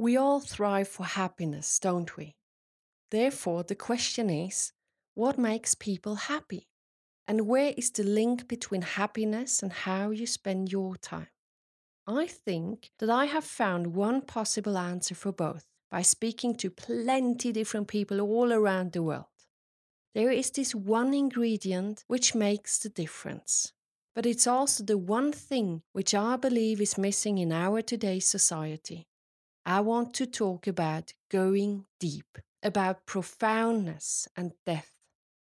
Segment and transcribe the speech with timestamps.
[0.00, 2.34] We all thrive for happiness, don't we?
[3.10, 4.72] Therefore, the question is
[5.12, 6.70] what makes people happy?
[7.28, 11.28] And where is the link between happiness and how you spend your time?
[12.06, 17.52] I think that I have found one possible answer for both by speaking to plenty
[17.52, 19.26] different people all around the world.
[20.14, 23.74] There is this one ingredient which makes the difference.
[24.14, 29.09] But it's also the one thing which I believe is missing in our today's society.
[29.70, 34.90] I want to talk about going deep, about profoundness and depth.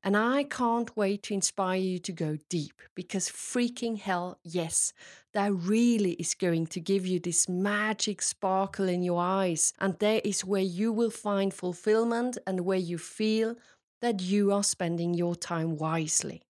[0.02, 4.94] And I can't wait to inspire you to go deep because freaking hell, yes,
[5.34, 9.74] that really is going to give you this magic sparkle in your eyes.
[9.80, 13.54] And there is where you will find fulfillment and where you feel
[14.00, 16.40] that you are spending your time wisely.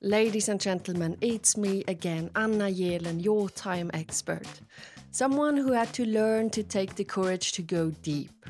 [0.00, 4.48] Ladies and gentlemen, it's me again, Anna Yelen, your time expert.
[5.14, 8.46] Someone who had to learn to take the courage to go deep.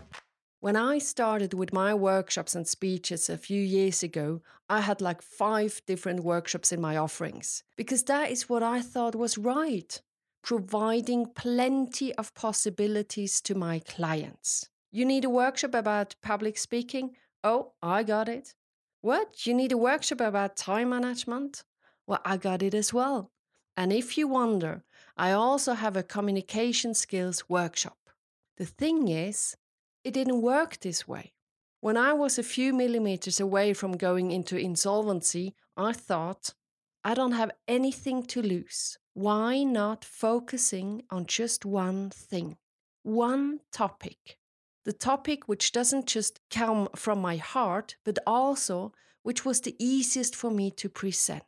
[0.61, 5.23] When I started with my workshops and speeches a few years ago, I had like
[5.23, 10.01] five different workshops in my offerings because that is what I thought was right,
[10.45, 14.69] providing plenty of possibilities to my clients.
[14.93, 17.17] You need a workshop about public speaking?
[17.43, 18.55] Oh, I got it.
[19.01, 19.49] What?
[19.49, 21.65] You need a workshop about time management?
[22.07, 23.33] Well, I got it as well.
[23.77, 24.85] And if you wonder,
[25.17, 27.99] I also have a communication skills workshop.
[28.57, 29.57] The thing is,
[30.05, 31.33] it didn't work this way.
[31.81, 36.55] When I was a few millimeters away from going into insolvency, I thought,
[37.05, 38.99] I don't have anything to lose.
[39.15, 42.57] Why not focusing on just one thing,
[43.03, 44.39] one topic?
[44.85, 50.35] the topic which doesn't just come from my heart, but also which was the easiest
[50.35, 51.45] for me to present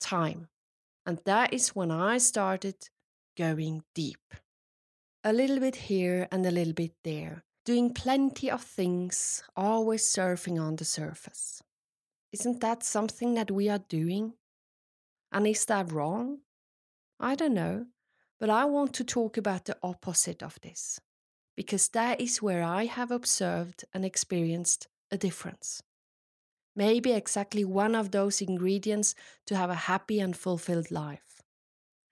[0.00, 0.48] time.
[1.06, 2.76] And that is when I started
[3.36, 4.34] going deep.
[5.24, 10.60] A little bit here and a little bit there, doing plenty of things, always surfing
[10.60, 11.62] on the surface.
[12.32, 14.34] Isn't that something that we are doing?
[15.32, 16.38] And is that wrong?
[17.18, 17.86] I don't know,
[18.38, 21.00] but I want to talk about the opposite of this
[21.56, 25.82] because that is where I have observed and experienced a difference.
[26.74, 29.14] Maybe exactly one of those ingredients
[29.46, 31.42] to have a happy and fulfilled life.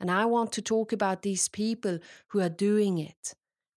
[0.00, 1.98] And I want to talk about these people
[2.28, 3.34] who are doing it.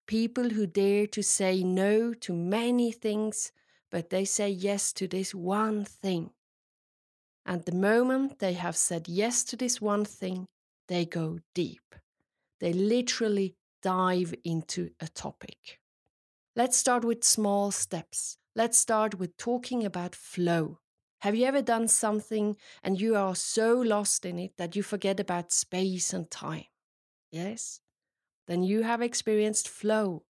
[0.08, 3.52] People who dare to say no to many things,
[3.90, 6.32] but they say yes to this one thing.
[7.46, 10.46] And the moment they have said yes to this one thing,
[10.88, 11.96] they go deep.
[12.60, 15.80] They literally dive into a topic.
[16.56, 18.38] Let's start with small steps.
[18.54, 20.80] Let's start with talking about flow.
[21.22, 25.20] Have you ever done something and you are so lost in it that you forget
[25.20, 26.66] about space and time?
[27.32, 27.80] Yes?
[28.48, 30.26] Then you have experienced flow.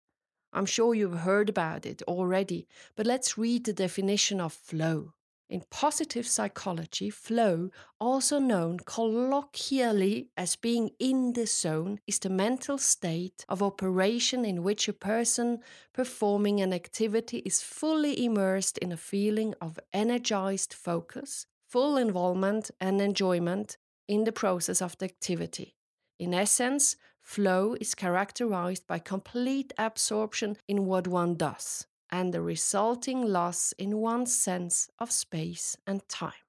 [0.51, 5.13] I'm sure you've heard about it already, but let's read the definition of flow.
[5.49, 7.69] In positive psychology, flow,
[8.01, 14.61] also known colloquially as being in the zone, is the mental state of operation in
[14.61, 15.59] which a person
[15.93, 23.01] performing an activity is fully immersed in a feeling of energized focus, full involvement, and
[23.01, 25.77] enjoyment in the process of the activity.
[26.19, 33.21] In essence, flow is characterized by complete absorption in what one does and the resulting
[33.21, 36.43] loss in one's sense of space and time.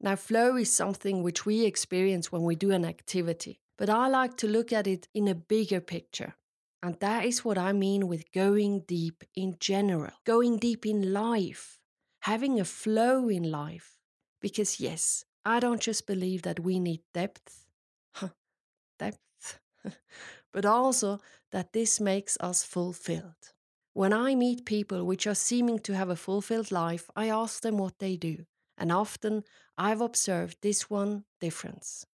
[0.00, 4.36] Now, flow is something which we experience when we do an activity, but I like
[4.38, 6.34] to look at it in a bigger picture.
[6.82, 11.78] And that is what I mean with going deep in general, going deep in life,
[12.20, 13.98] having a flow in life.
[14.40, 17.64] Because, yes, I don't just believe that we need depth,
[18.98, 19.58] depth,
[20.52, 21.20] but also
[21.52, 23.55] that this makes us fulfilled.
[23.96, 27.78] When I meet people which are seeming to have a fulfilled life, I ask them
[27.78, 28.44] what they do.
[28.76, 29.42] And often
[29.78, 32.04] I've observed this one difference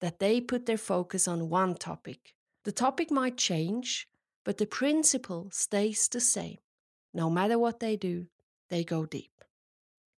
[0.00, 2.32] that they put their focus on one topic.
[2.64, 4.08] The topic might change,
[4.46, 6.56] but the principle stays the same.
[7.12, 8.28] No matter what they do,
[8.70, 9.44] they go deep.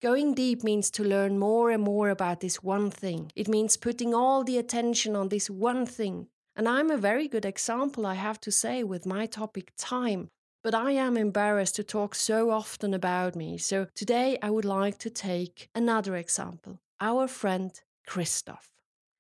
[0.03, 3.33] Going deep means to learn more and more about this one thing.
[3.35, 6.29] It means putting all the attention on this one thing.
[6.55, 10.29] And I'm a very good example, I have to say, with my topic time.
[10.63, 14.99] But I am embarrassed to talk so often about me, so today I would like
[14.99, 18.71] to take another example our friend Christoph.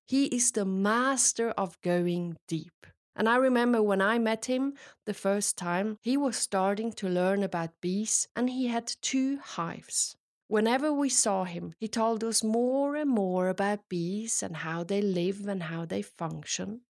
[0.06, 2.86] He is the master of going deep.
[3.14, 4.74] And I remember when I met him
[5.06, 10.16] the first time, he was starting to learn about bees and he had two hives.
[10.48, 15.00] Whenever we saw him, he told us more and more about bees and how they
[15.00, 16.82] live and how they function.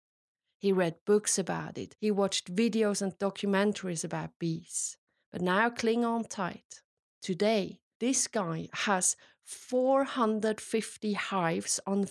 [0.58, 1.94] He read books about it.
[2.00, 4.96] He watched videos and documentaries about bees.
[5.32, 6.82] But now cling on tight.
[7.22, 12.06] Today, this guy has 450 hives on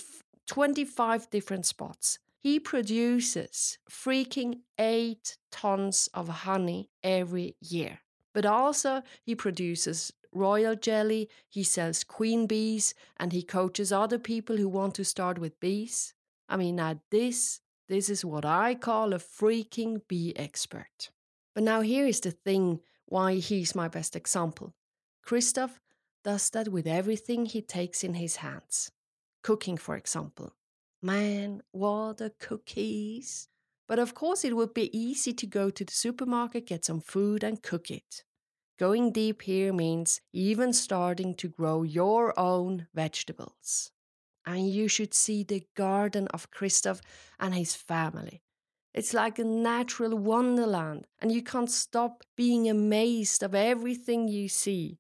[0.48, 2.20] 25 different spots.
[2.40, 8.00] He produces freaking 8 tons of honey every year.
[8.34, 14.58] But also, he produces royal jelly, he sells queen bees, and he coaches other people
[14.58, 16.14] who want to start with bees.
[16.48, 21.12] I mean, now this, this is what I call a freaking bee expert.
[21.54, 24.74] But now here is the thing why he's my best example.
[25.24, 25.80] Christoph
[26.24, 28.92] does that with everything he takes in his hands.
[29.44, 30.56] Cooking, for example.
[31.02, 33.48] Man, what a cookies!
[33.88, 37.44] But of course, it would be easy to go to the supermarket, get some food,
[37.44, 38.24] and cook it.
[38.80, 43.92] Going deep here means even starting to grow your own vegetables.
[44.46, 47.02] And you should see the garden of Christoph
[47.40, 48.44] and his family.
[48.94, 55.00] It's like a natural wonderland, and you can't stop being amazed of everything you see.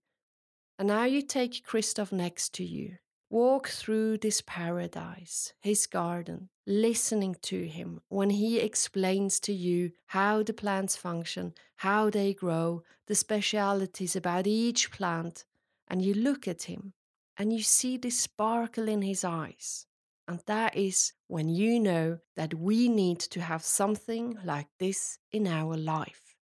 [0.77, 2.97] And now you take Christoph next to you.
[3.29, 10.43] Walk through this paradise, his garden, listening to him when he explains to you how
[10.43, 15.45] the plants function, how they grow, the specialities about each plant,
[15.87, 16.93] and you look at him
[17.37, 19.85] and you see this sparkle in his eyes.
[20.27, 25.45] And that is when you know that we need to have something like this in
[25.45, 26.35] our life,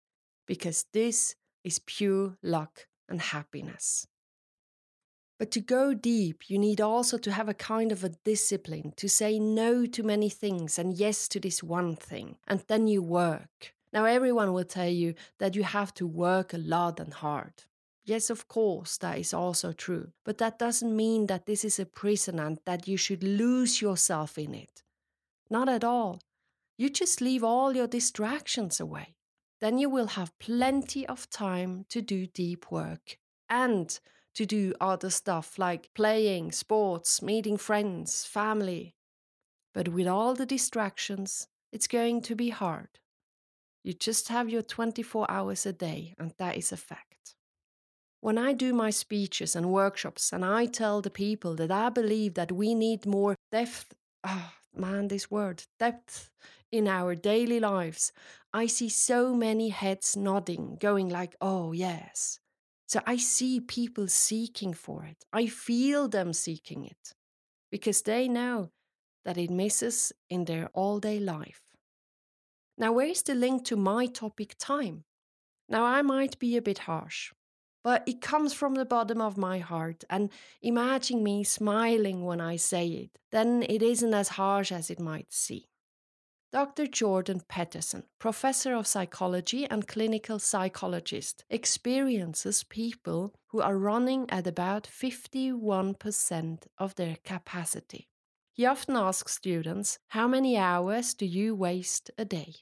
[0.46, 4.06] because this is pure luck and happiness.
[5.38, 9.08] But to go deep, you need also to have a kind of a discipline to
[9.08, 13.74] say no to many things and yes to this one thing, and then you work.
[13.92, 17.64] Now, everyone will tell you that you have to work a lot and hard.
[18.06, 21.86] Yes, of course, that is also true, but that doesn't mean that this is a
[21.86, 24.82] prison and that you should lose yourself in it.
[25.48, 26.20] Not at all.
[26.76, 29.14] You just leave all your distractions away.
[29.60, 33.16] Then you will have plenty of time to do deep work
[33.48, 33.98] and
[34.34, 38.96] to do other stuff like playing, sports, meeting friends, family.
[39.72, 42.98] But with all the distractions, it's going to be hard.
[43.82, 47.13] You just have your 24 hours a day, and that is a fact.
[48.24, 52.32] When I do my speeches and workshops and I tell the people that I believe
[52.32, 53.92] that we need more depth,
[54.26, 56.30] oh man, this word, depth
[56.72, 58.12] in our daily lives,
[58.50, 62.40] I see so many heads nodding, going like, oh, yes.
[62.86, 65.26] So I see people seeking for it.
[65.30, 67.12] I feel them seeking it
[67.70, 68.70] because they know
[69.26, 71.60] that it misses in their all day life.
[72.78, 75.04] Now, where is the link to my topic time?
[75.68, 77.34] Now, I might be a bit harsh,
[77.84, 80.02] but it comes from the bottom of my heart.
[80.10, 80.30] And
[80.62, 85.32] imagine me smiling when I say it, then it isn't as harsh as it might
[85.32, 85.62] seem.
[86.50, 86.86] Dr.
[86.86, 94.84] Jordan Peterson, professor of psychology and clinical psychologist, experiences people who are running at about
[94.84, 98.08] 51% of their capacity.
[98.52, 102.54] He often asks students, How many hours do you waste a day?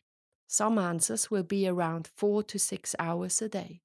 [0.47, 3.83] Some answers will be around four to six hours a day.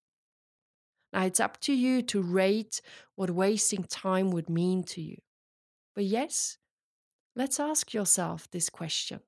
[1.13, 2.81] Now, it's up to you to rate
[3.15, 5.17] what wasting time would mean to you.
[5.95, 6.57] But yes,
[7.35, 9.21] let's ask yourself this question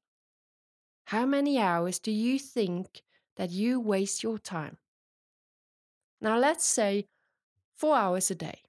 [1.05, 3.01] how many hours do you think
[3.35, 4.77] that you waste your time?
[6.21, 7.05] Now, let's say
[7.75, 8.61] four hours a day.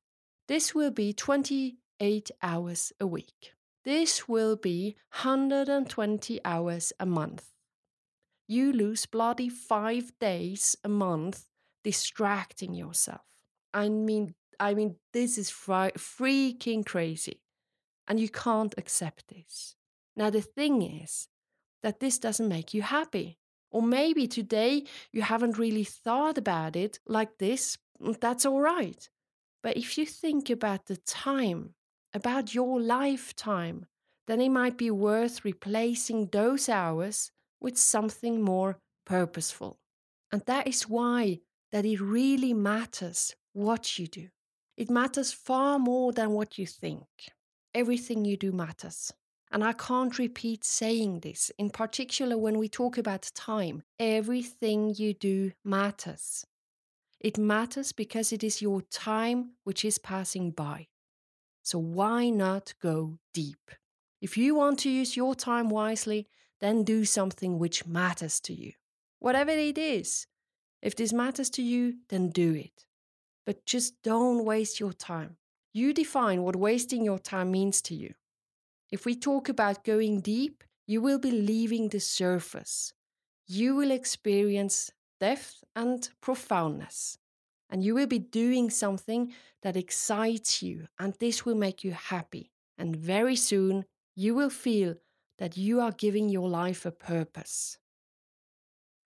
[0.48, 3.52] This will be 28 hours a week.
[3.84, 7.50] This will be 120 hours a month.
[8.48, 11.46] You lose bloody five days a month
[11.84, 13.22] distracting yourself.
[13.72, 17.40] I mean, I mean, this is fri- freaking crazy,
[18.08, 19.76] and you can't accept this.
[20.16, 21.28] Now, the thing is,
[21.82, 23.38] that this doesn't make you happy.
[23.70, 29.08] Or maybe today you haven't really thought about it like this, mm, that's all right.
[29.62, 31.74] But if you think about the time,
[32.12, 33.86] about your lifetime,
[34.26, 39.78] then it might be worth replacing those hours with something more purposeful.
[40.32, 41.40] And that is why
[41.72, 44.28] that it really matters what you do.
[44.76, 47.06] It matters far more than what you think.
[47.74, 49.12] Everything you do matters.
[49.52, 53.82] And I can't repeat saying this, in particular when we talk about time.
[53.98, 56.46] Everything you do matters.
[57.20, 60.86] It matters because it is your time which is passing by.
[61.62, 63.70] So why not go deep?
[64.20, 66.28] If you want to use your time wisely,
[66.60, 68.72] then do something which matters to you.
[69.18, 70.26] Whatever it is.
[70.82, 72.86] If this matters to you, then do it.
[73.46, 75.36] But just don't waste your time.
[75.72, 78.14] You define what wasting your time means to you.
[78.90, 82.92] If we talk about going deep, you will be leaving the surface.
[83.46, 87.18] You will experience depth and profoundness.
[87.68, 89.32] And you will be doing something
[89.62, 92.50] that excites you, and this will make you happy.
[92.76, 93.84] And very soon,
[94.16, 94.96] you will feel
[95.38, 97.78] that you are giving your life a purpose.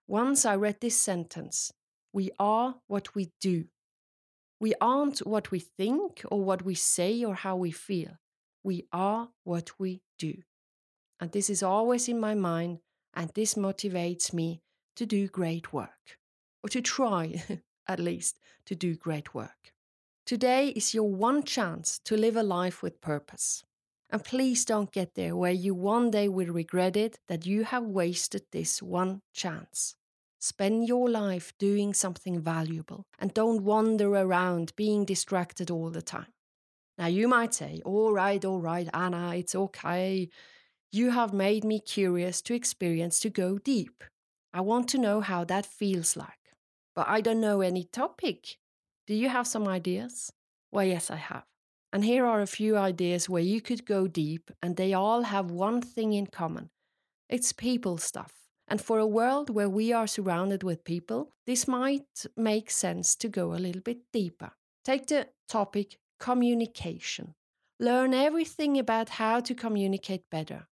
[0.07, 1.73] Once I read this sentence
[2.13, 3.65] We are what we do.
[4.61, 8.19] We aren't what we think or what we say or how we feel.
[8.63, 10.43] We are what we do.
[11.21, 12.79] And this is always in my mind,
[13.15, 14.63] and this motivates me
[14.97, 16.19] to do great work,
[16.63, 17.43] or to try,
[17.89, 19.73] at least, to do great work.
[20.25, 23.65] Today is your one chance to live a life with purpose.
[24.11, 27.85] And please don't get there where you one day will regret it that you have
[27.85, 29.97] wasted this one chance.
[30.41, 36.33] Spend your life doing something valuable and don't wander around being distracted all the time.
[36.99, 40.29] Now, you might say, All right, all right, Anna, it's okay.
[40.93, 44.05] You have made me curious to experience to go deep.
[44.53, 46.55] I want to know how that feels like.
[46.95, 48.59] But I don't know any topic.
[49.07, 50.31] Do you have some ideas?
[50.71, 51.45] Well, yes, I have.
[51.95, 55.53] And here are a few ideas where you could go deep, and they all have
[55.53, 56.71] one thing in common
[57.29, 58.33] it's people stuff.
[58.67, 63.29] And for a world where we are surrounded with people, this might make sense to
[63.29, 64.51] go a little bit deeper.
[64.85, 67.35] Take the topic communication.
[67.79, 70.67] Learn everything about how to communicate better.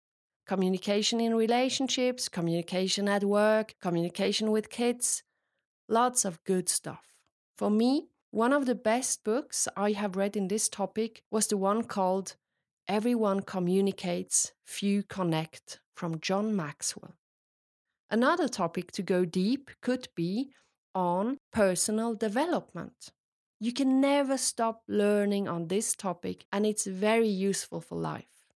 [0.47, 5.23] Communication in relationships, communication at work, communication with kids.
[5.89, 7.15] Lots of good stuff.
[7.57, 11.59] For me, one of the best books I have read in this topic was the
[11.59, 12.37] one called
[12.89, 17.13] Everyone Communicates, Few Connect from John Maxwell.
[18.11, 20.51] Another topic to go deep could be
[20.95, 23.11] on personal development.
[23.61, 28.49] You can never stop learning on this topic, and it's very useful for life.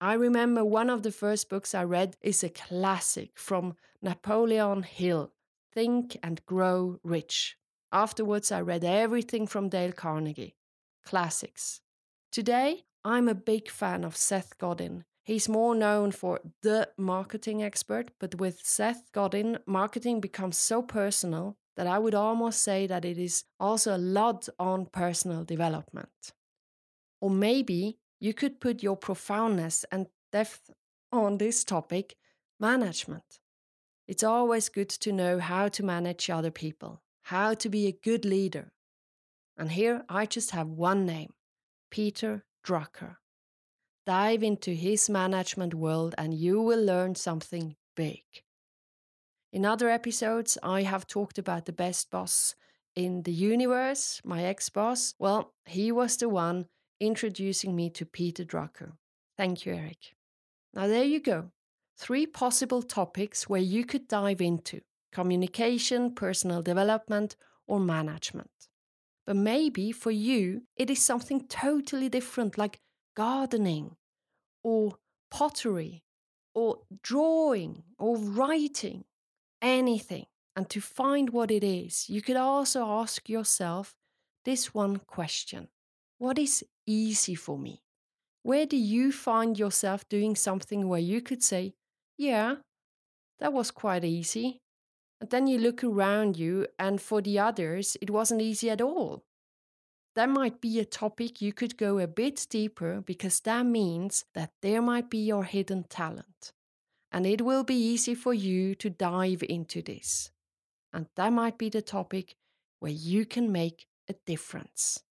[0.00, 5.30] I remember one of the first books I read is a classic from Napoleon Hill
[5.74, 7.58] Think and Grow Rich.
[7.94, 10.56] Afterwards, I read everything from Dale Carnegie,
[11.06, 11.80] classics.
[12.32, 15.04] Today, I'm a big fan of Seth Godin.
[15.22, 21.56] He's more known for the marketing expert, but with Seth Godin, marketing becomes so personal
[21.76, 26.32] that I would almost say that it is also a lot on personal development.
[27.20, 30.72] Or maybe you could put your profoundness and depth
[31.12, 32.16] on this topic
[32.58, 33.38] management.
[34.08, 38.24] It's always good to know how to manage other people how to be a good
[38.24, 38.72] leader.
[39.56, 41.30] And here I just have one name
[41.90, 43.16] Peter Drucker.
[44.06, 48.24] Dive into his management world and you will learn something big.
[49.52, 52.54] In other episodes, I have talked about the best boss
[52.94, 55.14] in the universe, my ex boss.
[55.18, 56.66] Well, he was the one
[57.00, 58.92] introducing me to Peter Drucker.
[59.38, 60.14] Thank you, Eric.
[60.74, 61.52] Now, there you go.
[61.96, 64.80] Three possible topics where you could dive into
[65.14, 68.50] communication, personal development, or management.
[69.26, 72.80] But maybe for you, it is something totally different, like
[73.16, 73.96] gardening,
[74.62, 74.96] or
[75.30, 76.04] pottery,
[76.54, 79.04] or drawing, or writing,
[79.62, 80.26] anything.
[80.56, 83.94] And to find what it is, you could also ask yourself
[84.44, 85.68] this one question
[86.18, 87.82] What is easy for me?
[88.42, 91.74] Where do you find yourself doing something where you could say,
[92.18, 92.56] Yeah,
[93.40, 94.60] that was quite easy,
[95.20, 99.24] and then you look around you, and for the others, it wasn't easy at all.
[100.14, 104.52] That might be a topic you could go a bit deeper because that means that
[104.62, 106.52] there might be your hidden talent.
[107.10, 110.30] And it will be easy for you to dive into this.
[110.92, 112.36] And that might be the topic
[112.78, 115.02] where you can make a difference.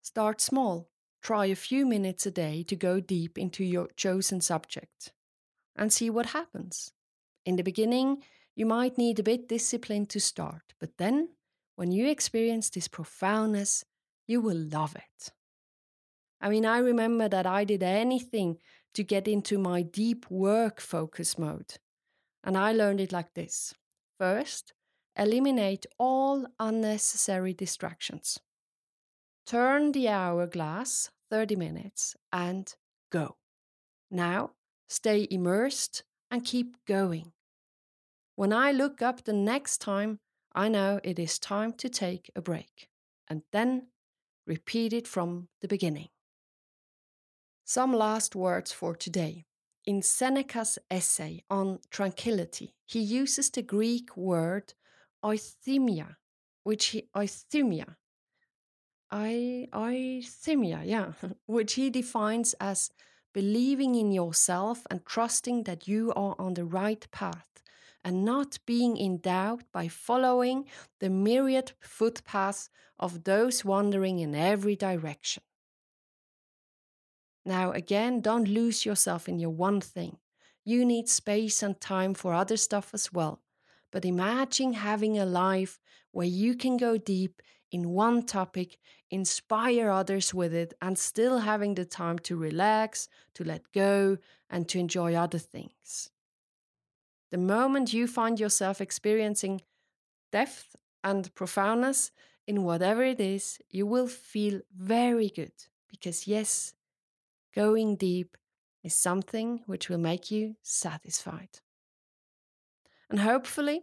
[0.00, 0.88] Start small.
[1.22, 5.12] Try a few minutes a day to go deep into your chosen subject
[5.76, 6.92] and see what happens.
[7.44, 8.22] In the beginning,
[8.60, 11.30] you might need a bit discipline to start, but then,
[11.76, 13.86] when you experience this profoundness,
[14.28, 15.32] you will love it.
[16.42, 18.58] I mean, I remember that I did anything
[18.92, 21.78] to get into my deep work focus mode.
[22.44, 23.72] And I learned it like this
[24.18, 24.74] First,
[25.16, 28.40] eliminate all unnecessary distractions.
[29.46, 32.74] Turn the hourglass 30 minutes and
[33.10, 33.38] go.
[34.10, 34.50] Now,
[34.86, 37.32] stay immersed and keep going.
[38.40, 40.18] When I look up the next time,
[40.54, 42.88] I know it is time to take a break,
[43.28, 43.88] and then
[44.46, 46.08] repeat it from the beginning.
[47.66, 49.44] Some last words for today.
[49.84, 54.72] In Seneca's essay on tranquility, he uses the Greek word
[55.22, 56.16] euthymia,
[56.64, 57.96] which he euthymia,
[59.10, 61.12] I, euthymia, yeah,
[61.46, 62.90] which he defines as
[63.34, 67.50] believing in yourself and trusting that you are on the right path
[68.04, 70.64] and not being in doubt by following
[71.00, 75.42] the myriad footpaths of those wandering in every direction.
[77.44, 80.18] Now, again, don't lose yourself in your one thing.
[80.64, 83.40] You need space and time for other stuff as well.
[83.90, 85.80] But imagine having a life
[86.12, 87.42] where you can go deep
[87.72, 88.78] in one topic,
[89.10, 94.68] inspire others with it, and still having the time to relax, to let go, and
[94.68, 96.10] to enjoy other things.
[97.30, 99.62] The moment you find yourself experiencing
[100.32, 102.10] depth and profoundness
[102.46, 105.52] in whatever it is, you will feel very good
[105.88, 106.74] because, yes,
[107.54, 108.36] going deep
[108.82, 111.60] is something which will make you satisfied.
[113.08, 113.82] And hopefully,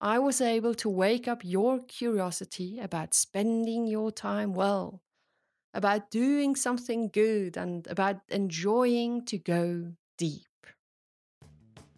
[0.00, 5.02] I was able to wake up your curiosity about spending your time well,
[5.74, 10.57] about doing something good, and about enjoying to go deep.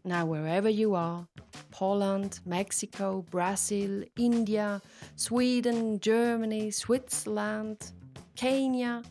[0.05, 1.27] Now, wherever you are
[1.71, 4.81] Poland, Mexico, Brazil, India,
[5.17, 7.93] Sweden, Germany, Switzerland,
[8.35, 9.03] Kenya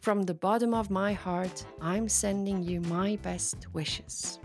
[0.00, 4.38] from the bottom of my heart, I'm sending you my best wishes.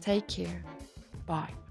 [0.00, 0.62] Take care.
[1.26, 1.65] Bye.